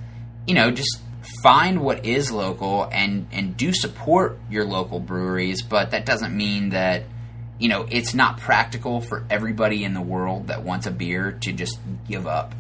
[0.46, 1.00] you know, just
[1.42, 6.68] find what is local and and do support your local breweries, but that doesn't mean
[6.68, 7.02] that
[7.58, 11.52] you know it's not practical for everybody in the world that wants a beer to
[11.52, 12.54] just give up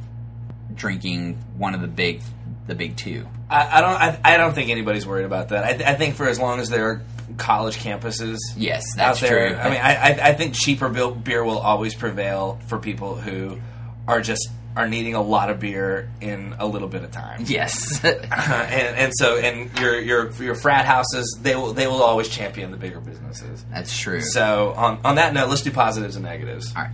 [0.74, 2.22] drinking one of the big
[2.66, 3.26] the big two.
[3.50, 3.94] I, I don't.
[3.94, 5.64] I, I don't think anybody's worried about that.
[5.64, 7.02] I, th- I think for as long as there are
[7.36, 9.50] college campuses, yes, that's there.
[9.50, 9.58] true.
[9.58, 13.58] I mean, I, I, think cheaper beer will always prevail for people who
[14.06, 17.44] are just are needing a lot of beer in a little bit of time.
[17.52, 22.28] Yes, and, and so and your your your frat houses they will they will always
[22.28, 23.64] champion the bigger businesses.
[23.70, 24.22] That's true.
[24.22, 26.74] So on on that note, let's do positives and negatives.
[26.74, 26.92] All right.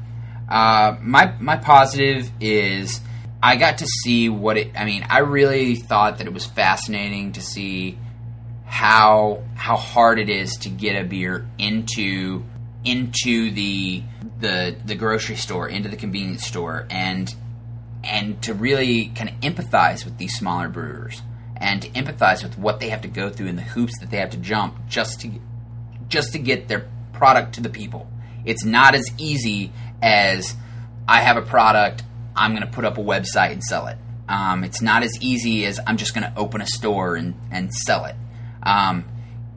[0.49, 3.01] Uh, my my positive is
[3.42, 4.72] I got to see what it.
[4.77, 7.98] I mean, I really thought that it was fascinating to see
[8.64, 12.44] how how hard it is to get a beer into
[12.85, 14.03] into the
[14.40, 17.35] the the grocery store, into the convenience store, and
[18.03, 21.22] and to really kind of empathize with these smaller brewers
[21.57, 24.16] and to empathize with what they have to go through and the hoops that they
[24.18, 25.31] have to jump just to
[26.09, 28.09] just to get their product to the people.
[28.44, 30.57] It's not as easy as
[31.07, 32.03] I have a product,
[32.38, 33.98] I'm going to put up a website and sell it.
[34.29, 37.72] Um, it's not as easy as I'm just going to open a store and, and
[37.74, 38.16] sell it.
[38.62, 39.05] Um,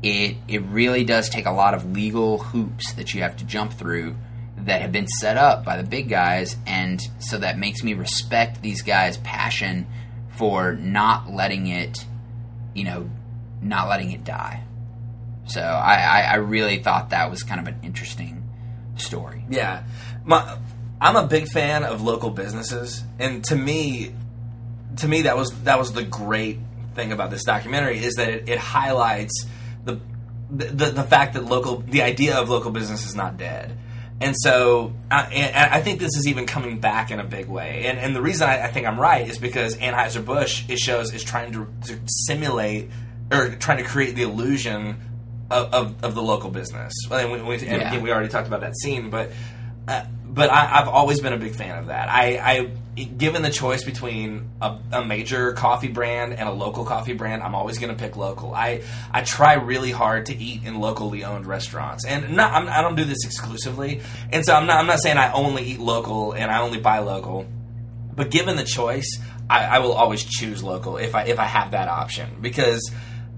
[0.01, 3.73] it it really does take a lot of legal hoops that you have to jump
[3.73, 4.15] through
[4.57, 8.61] that have been set up by the big guys, and so that makes me respect
[8.61, 9.87] these guys' passion
[10.37, 12.05] for not letting it,
[12.73, 13.09] you know,
[13.61, 14.63] not letting it die.
[15.45, 18.49] So I, I, I really thought that was kind of an interesting
[18.95, 19.45] story.
[19.49, 19.83] Yeah,
[20.23, 20.57] my,
[21.01, 24.13] I'm a big fan of local businesses, and to me,
[24.97, 26.59] to me that was that was the great
[26.93, 29.45] thing about this documentary is that it, it highlights
[29.83, 29.99] the,
[30.51, 33.75] the the fact that local the idea of local business is not dead.
[34.19, 37.85] And so, I, and I think this is even coming back in a big way.
[37.87, 41.11] And, and the reason I, I think I'm right is because Anheuser Busch it shows
[41.11, 42.91] is trying to, to simulate
[43.31, 45.01] or trying to create the illusion
[45.49, 46.93] of, of, of the local business.
[47.09, 47.89] And, we, we, and Yeah.
[47.89, 49.31] again, we already talked about that scene, but
[49.87, 52.07] uh, but I, I've always been a big fan of that.
[52.09, 57.13] I, I given the choice between a, a major coffee brand and a local coffee
[57.13, 58.53] brand, I'm always going to pick local.
[58.53, 62.81] I I try really hard to eat in locally owned restaurants, and not I'm, I
[62.81, 64.01] don't do this exclusively.
[64.31, 66.99] And so I'm not I'm not saying I only eat local and I only buy
[66.99, 67.45] local,
[68.15, 71.71] but given the choice, I, I will always choose local if I if I have
[71.71, 72.89] that option because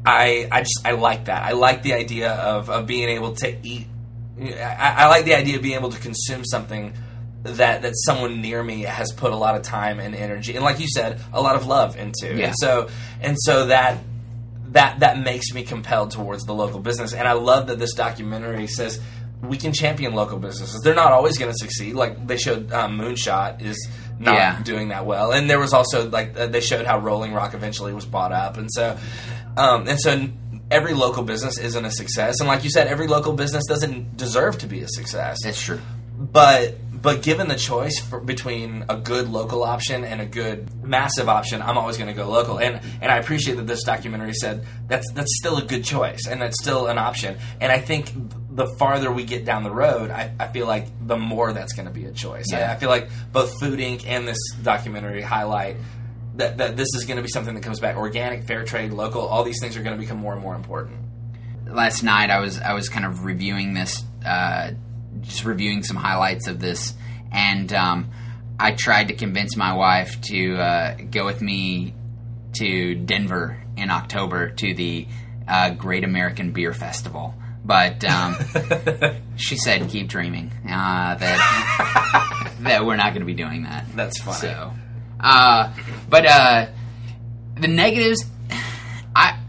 [0.06, 1.44] I I just I like that.
[1.44, 3.88] I like the idea of of being able to eat.
[4.40, 6.94] I, I like the idea of being able to consume something
[7.44, 10.80] that that someone near me has put a lot of time and energy and like
[10.80, 12.34] you said a lot of love into.
[12.36, 12.48] Yeah.
[12.48, 12.90] and so
[13.22, 14.00] and so that
[14.72, 17.14] that that makes me compelled towards the local business.
[17.14, 19.00] And i love that this documentary says
[19.42, 20.80] we can champion local businesses.
[20.82, 21.96] They're not always going to succeed.
[21.96, 24.64] Like they showed um, moonshot is not Yeah.
[24.64, 25.34] doing that well.
[25.34, 28.56] And there was also like uh, they showed how rolling rock eventually was bought up.
[28.58, 28.98] And so
[29.58, 30.28] um, and so
[30.74, 34.58] every local business isn't a success and like you said every local business doesn't deserve
[34.58, 35.80] to be a success That's true.
[36.18, 41.28] but but given the choice for, between a good local option and a good massive
[41.28, 42.60] option, I'm always going to go local.
[42.62, 46.42] And and I appreciate that this documentary said that's that's still a good choice and
[46.42, 47.36] that's still an option.
[47.60, 48.14] And I think
[48.52, 51.88] the farther we get down the road, I, I feel like the more that's going
[51.90, 52.46] to be a choice.
[52.54, 52.72] I, Yeah.
[52.72, 54.08] I feel like both Food Inc.
[54.08, 55.76] and this documentary highlight.
[56.36, 59.22] That, that this is going to be something that comes back organic, fair trade, local.
[59.22, 61.00] All these things are going to become more and more important.
[61.68, 64.72] last night I was I was kind of reviewing this, uh,
[65.22, 66.94] just reviewing some highlights of this,
[67.32, 68.10] and um,
[68.60, 71.94] I tried to convince my wife to uh, go with me
[72.54, 75.08] to Denver in October to the
[75.48, 77.34] uh, Great American Beer Festival.
[77.66, 78.36] But um,
[79.38, 83.86] she said, "Keep dreaming." Uh, that that we're not going to be doing that.
[83.96, 84.36] That's fine.
[84.36, 84.74] So,
[85.24, 85.74] uh,
[86.10, 86.68] but uh,
[87.60, 88.24] the negatives,
[89.16, 89.40] I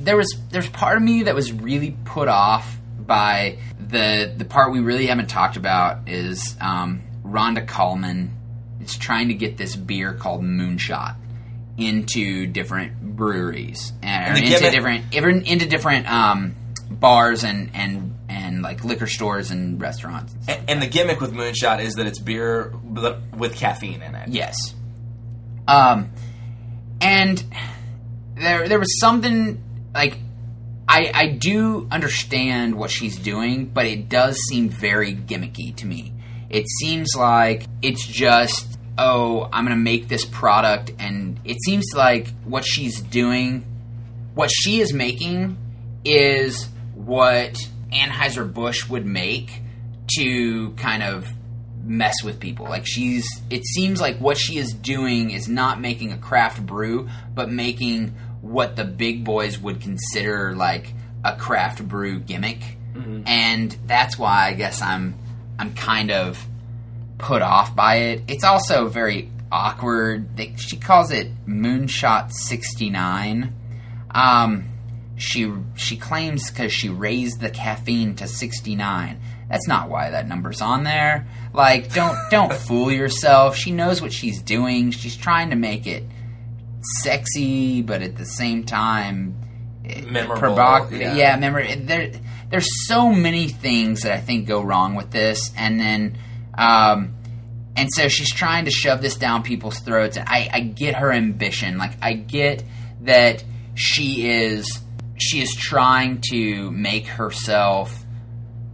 [0.00, 4.72] there was there's part of me that was really put off by the the part
[4.72, 8.30] we really haven't talked about is um, Rhonda Kallman
[8.82, 11.16] is trying to get this beer called Moonshot
[11.76, 16.56] into different breweries and, And into different even into different um,
[16.90, 20.34] bars and and and like liquor stores and restaurants.
[20.48, 22.72] And, and the gimmick with Moonshot is that it's beer
[23.36, 24.28] with caffeine in it.
[24.28, 24.74] Yes.
[25.70, 26.10] Um,
[27.00, 27.42] and
[28.34, 29.62] there there was something
[29.94, 30.18] like
[30.88, 36.12] I I do understand what she's doing, but it does seem very gimmicky to me.
[36.48, 42.34] It seems like it's just oh I'm gonna make this product, and it seems like
[42.44, 43.64] what she's doing,
[44.34, 45.56] what she is making,
[46.04, 47.54] is what
[47.92, 49.62] Anheuser Busch would make
[50.16, 51.28] to kind of
[51.90, 52.66] mess with people.
[52.66, 57.08] Like she's it seems like what she is doing is not making a craft brew,
[57.34, 62.60] but making what the big boys would consider like a craft brew gimmick.
[62.94, 63.24] Mhm.
[63.26, 65.16] And that's why I guess I'm
[65.58, 66.46] I'm kind of
[67.18, 68.22] put off by it.
[68.28, 70.36] It's also very awkward.
[70.36, 73.52] They, she calls it Moonshot 69.
[74.12, 74.69] Um
[75.20, 79.20] she she claims cuz she raised the caffeine to 69.
[79.48, 81.26] That's not why that number's on there.
[81.52, 83.56] Like, don't don't fool yourself.
[83.56, 84.90] She knows what she's doing.
[84.92, 86.04] She's trying to make it
[87.02, 89.36] sexy, but at the same time,
[89.84, 91.14] eh, Memorable, provoc- yeah.
[91.14, 92.12] yeah, memor- There,
[92.50, 96.18] there's so many things that I think go wrong with this, and then,
[96.56, 97.14] um,
[97.76, 100.16] and so she's trying to shove this down people's throats.
[100.16, 101.78] And I, I get her ambition.
[101.78, 102.64] Like, I get
[103.02, 104.66] that she is
[105.20, 108.04] she is trying to make herself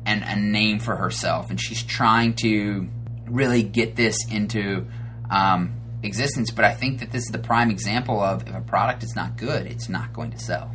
[0.04, 2.88] and a name for herself, and she's trying to
[3.26, 4.86] really get this into
[5.30, 5.72] um,
[6.04, 6.50] existence.
[6.52, 9.36] But I think that this is the prime example of if a product is not
[9.36, 10.72] good, it's not going to sell.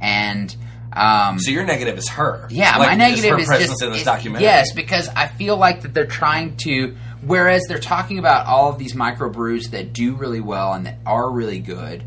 [0.00, 0.54] And
[0.94, 2.46] um, So your negative is her.
[2.50, 4.44] yeah, Like, my negative her is presence just in this is- documentary.
[4.44, 6.96] Yes, because I feel like that they're trying to.
[7.22, 11.30] Whereas they're talking about all of these microbrews that do really well and that are
[11.30, 12.02] really good,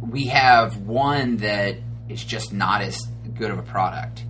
[0.00, 1.76] we have one that
[2.12, 2.98] is just not as
[3.38, 4.24] good of a product.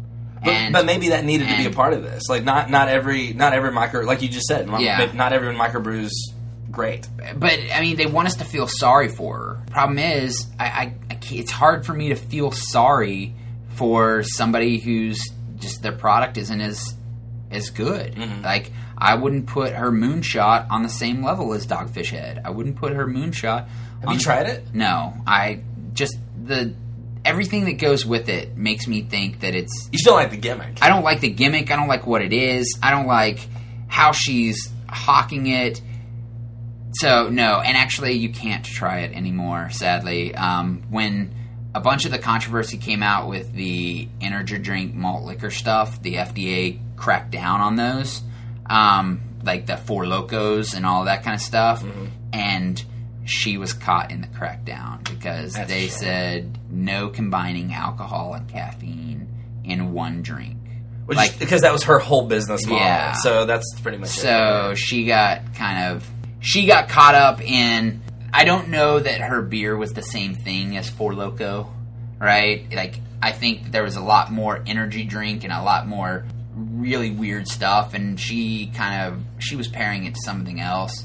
[0.45, 2.29] But, And- but maybe that needed to be a part of this.
[2.29, 4.67] Like not not every not every micro like you just said.
[4.69, 5.11] not- Yeah.
[5.15, 6.33] Not every microbrew's
[6.71, 7.07] great.
[7.37, 9.63] But I mean, they want us to feel sorry for her.
[9.71, 13.35] Problem is, I, I, I it's hard for me to feel sorry
[13.75, 15.23] for somebody who's
[15.59, 16.95] just their product isn't as
[17.51, 18.15] as good.
[18.15, 18.43] Mm-hmm.
[18.43, 22.41] Like I wouldn't put her moonshot on the same level as Dogfish Head.
[22.45, 23.69] I wouldn't put her moonshot.
[24.01, 24.75] Have on- you tried it?
[24.75, 25.61] No, I
[25.93, 26.75] just the
[27.25, 30.79] everything that goes with it makes me think that it's You still like the gimmick.
[30.83, 31.71] I don't like the gimmick.
[31.71, 32.79] I don't like what it is.
[32.83, 33.47] I don't like
[33.89, 35.81] how she's hawking it.
[36.95, 39.71] So no, and actually, you can't try it anymore.
[39.71, 41.35] Sadly, um, when
[41.75, 46.17] a bunch of the controversy came out with the energy drink malt liquor stuff, the
[46.17, 48.21] FDA cracked down on those,
[48.67, 51.83] um, like the Four Lokos and all that kind of stuff,
[52.33, 52.85] and
[53.25, 59.29] she was caught in the crackdown because That's they said no combining alcohol and caffeine
[59.65, 60.59] in one drink.
[61.07, 62.79] Which like is, because that was her whole business model.
[62.79, 63.13] Yeah.
[63.15, 64.21] So that's pretty much it.
[64.21, 66.09] so she got kind of
[66.41, 68.01] she got caught up in
[68.33, 71.71] I don't know that her beer was the same thing as Four Loko,
[72.21, 72.73] right?
[72.73, 77.11] Like I think there was a lot more energy drink and a lot more really
[77.11, 81.05] weird stuff and she kind of she was pairing it to something else.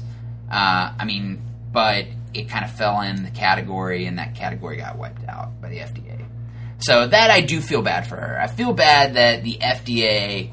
[0.50, 1.42] Uh, I mean,
[1.78, 5.68] but it kind of fell in the category and that category got wiped out by
[5.68, 6.26] the FDA.
[6.78, 8.36] So that I do feel bad for her.
[8.40, 10.50] I feel bad that the FDA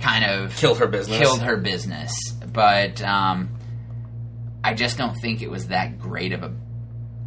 [0.00, 1.18] kind of Killed her business.
[1.18, 2.14] Killed her business,
[2.50, 3.50] but um,
[4.64, 6.54] I just don't think it was that great of a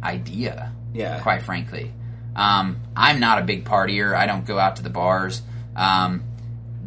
[0.02, 0.72] idea.
[0.92, 1.20] Yeah.
[1.20, 1.92] quite frankly,
[2.34, 4.16] um, I'm not a big partier.
[4.16, 5.42] I don't go out to the bars.
[5.76, 6.24] Um,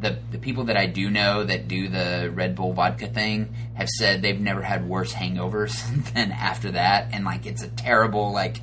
[0.02, 3.90] the the people that I do know that do the Red Bull vodka thing have
[3.90, 5.74] said they've never had worse hangovers
[6.14, 8.58] than after that, and like it's a terrible like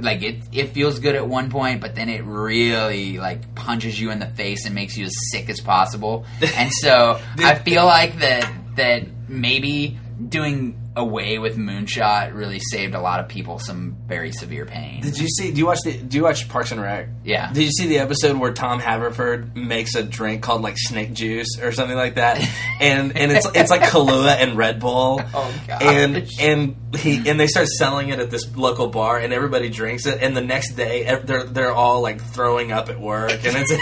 [0.00, 4.10] like it it feels good at one point, but then it really like punches you
[4.10, 6.24] in the face and makes you as sick as possible.
[6.56, 9.98] And so I feel like that that maybe
[10.28, 15.02] doing away with moonshot really saved a lot of people some very severe pain.
[15.02, 15.50] Did you see?
[15.50, 15.96] Do you watch the?
[15.96, 17.08] Do you watch Parks and Rec?
[17.24, 17.52] Yeah.
[17.52, 21.58] Did you see the episode where Tom Haverford makes a drink called like snake juice
[21.60, 22.38] or something like that,
[22.80, 25.20] and and it's it's like Kahlua and Red Bull.
[25.34, 25.82] Oh, gosh.
[25.82, 30.04] And and he and they start selling it at this local bar, and everybody drinks
[30.04, 33.72] it, and the next day they're they're all like throwing up at work, and it's.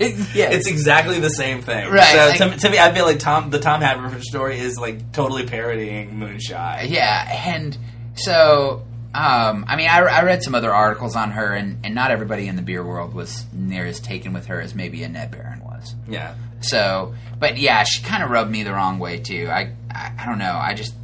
[0.34, 0.54] Yes.
[0.54, 3.50] It's exactly the same thing, Right, So like- to, to me, I feel like Tom,
[3.50, 6.90] the Tom Haverford story is like totally parodying Moonshine.
[6.90, 7.76] Yeah, and
[8.14, 8.82] so
[9.12, 12.46] um, I mean, I, I read some other articles on her, and, and not everybody
[12.46, 15.64] in the beer world was near as taken with her as maybe Annette Ned Baron
[15.64, 15.94] was.
[16.08, 16.34] Yeah.
[16.60, 19.48] So, but yeah, she kind of rubbed me the wrong way too.
[19.50, 20.52] I, I I don't know.
[20.56, 20.94] I just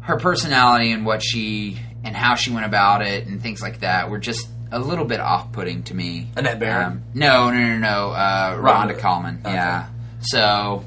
[0.00, 4.10] her personality and what she and how she went about it and things like that
[4.10, 6.28] were just a little bit off-putting to me.
[6.36, 6.86] Annette Baron?
[6.86, 8.10] Um, no, no, no, no.
[8.10, 8.94] Uh, Rhonda.
[8.94, 9.40] Rhonda Kallman.
[9.40, 9.52] Okay.
[9.54, 9.86] Yeah.
[10.20, 10.84] So,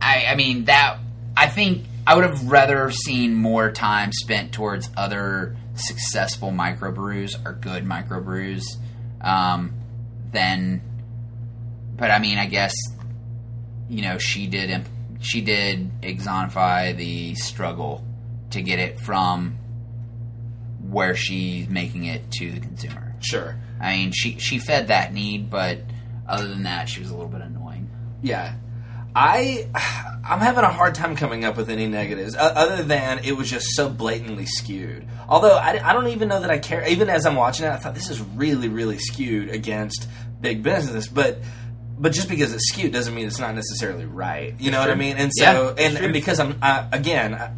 [0.00, 0.98] I, I mean that.
[1.36, 7.52] I think I would have rather seen more time spent towards other successful microbrews or
[7.52, 8.62] good microbrews
[9.20, 9.72] um,
[10.32, 10.82] than.
[11.96, 12.74] But I mean, I guess
[13.88, 14.84] you know she did.
[15.20, 18.04] She did exonify the struggle
[18.50, 19.58] to get it from
[20.92, 23.14] where she's making it to the consumer.
[23.20, 23.56] Sure.
[23.80, 25.78] I mean, she she fed that need, but
[26.28, 27.90] other than that, she was a little bit annoying.
[28.22, 28.54] Yeah.
[29.14, 29.68] I
[30.26, 33.66] I'm having a hard time coming up with any negatives other than it was just
[33.74, 35.06] so blatantly skewed.
[35.28, 36.86] Although I, I don't even know that I care.
[36.88, 40.08] Even as I'm watching it, I thought this is really really skewed against
[40.40, 41.38] big business, but.
[41.98, 44.54] But just because it's skewed doesn't mean it's not necessarily right.
[44.58, 45.18] You know what I mean?
[45.18, 46.04] And Yeah, so, and, sure.
[46.04, 47.52] and because I'm I, again, I,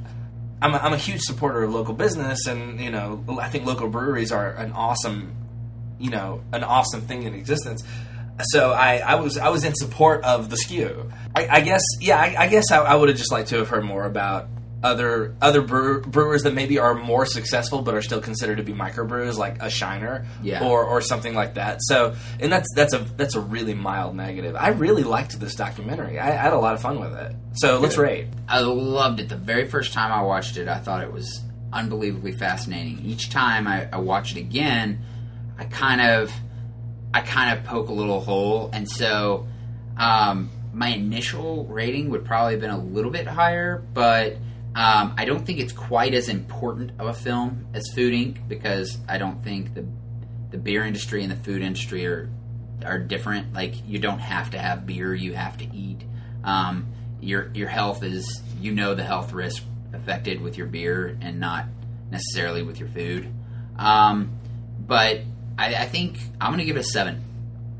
[0.62, 3.88] I'm a, I'm a huge supporter of local business, and you know, I think local
[3.88, 5.34] breweries are an awesome,
[5.98, 7.82] you know, an awesome thing in existence.
[8.40, 11.11] So I, I was I was in support of the skew.
[11.36, 13.68] I, I guess yeah, I, I guess I, I would have just liked to have
[13.68, 14.48] heard more about
[14.85, 18.72] other other brew, brewers that maybe are more successful but are still considered to be
[18.72, 20.62] microbrews, like a Shiner, Yeah.
[20.64, 21.78] or or something like that.
[21.82, 24.55] So and that's that's a that's a really mild negative.
[24.55, 26.18] I really liked this documentary.
[26.20, 27.35] I, I had a lot of fun with it.
[27.55, 28.26] So let's rate.
[28.47, 29.28] I loved it.
[29.30, 31.41] The very first time I watched it, I thought it was
[31.72, 33.01] unbelievably fascinating.
[33.05, 35.01] Each time I, I watch it again,
[35.59, 36.30] I kind of,
[37.12, 39.47] I kind of poke a little hole, and so
[39.97, 44.37] um, my initial rating would probably have been a little bit higher, but
[44.75, 48.49] um, I don't think it's quite as important of a film as Food Inc.
[48.49, 49.87] because I don't think the
[50.51, 52.29] the beer industry and the food industry are
[52.85, 53.53] are different.
[53.53, 56.03] Like you don't have to have beer; you have to eat.
[56.43, 56.89] Um,
[57.20, 59.62] your your health is you know the health risk
[59.93, 61.66] affected with your beer and not
[62.11, 63.33] necessarily with your food.
[63.79, 64.31] Um,
[64.87, 65.20] but
[65.59, 67.22] I, I think I'm going to give it a seven.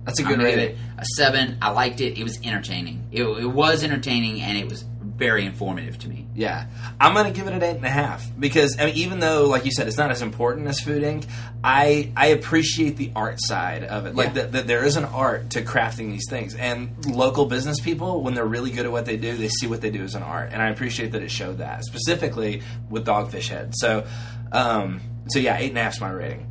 [0.05, 0.71] That's a good gonna rating.
[0.71, 1.59] it a seven.
[1.63, 2.19] I liked it.
[2.19, 3.09] It was entertaining.
[3.11, 4.85] It, it was entertaining and it was
[5.17, 6.27] very informative to me.
[6.35, 6.67] Yeah,
[7.01, 9.65] I'm gonna give it an eight and a half because I mean, even though, like
[9.65, 11.25] you said, it's not as important as Food Inc.,
[11.63, 14.15] I I appreciate the art side of it.
[14.15, 14.33] Like Yeah.
[14.35, 18.35] that, that there is an art to crafting these things, and local business people, when
[18.35, 20.51] they're really good at what they do, they see what they do as an art,
[20.53, 23.75] and I appreciate that it showed that specifically with Dogfish Head.
[23.77, 24.05] So,
[24.53, 26.47] um, so yeah, eight and a half is my rating.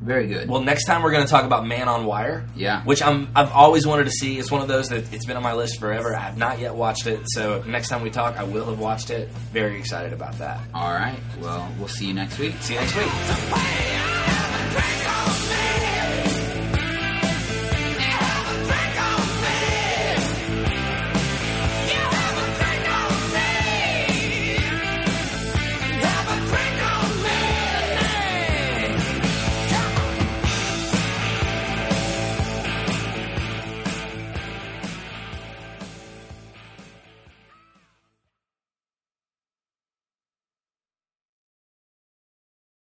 [0.00, 0.48] Very good.
[0.48, 2.46] Well, next time we're going to talk about Man on Wire.
[2.56, 2.82] Yeah.
[2.84, 4.38] Which I'm I've always wanted to see.
[4.38, 6.16] It's one of those that it's been on my list forever.
[6.16, 7.20] I have not yet watched it.
[7.26, 9.28] So next time we talk, I will have watched it.
[9.52, 10.60] Very excited about that.
[10.72, 11.18] All right.
[11.38, 12.54] Well, we'll see you next week.
[12.60, 13.08] See you next week.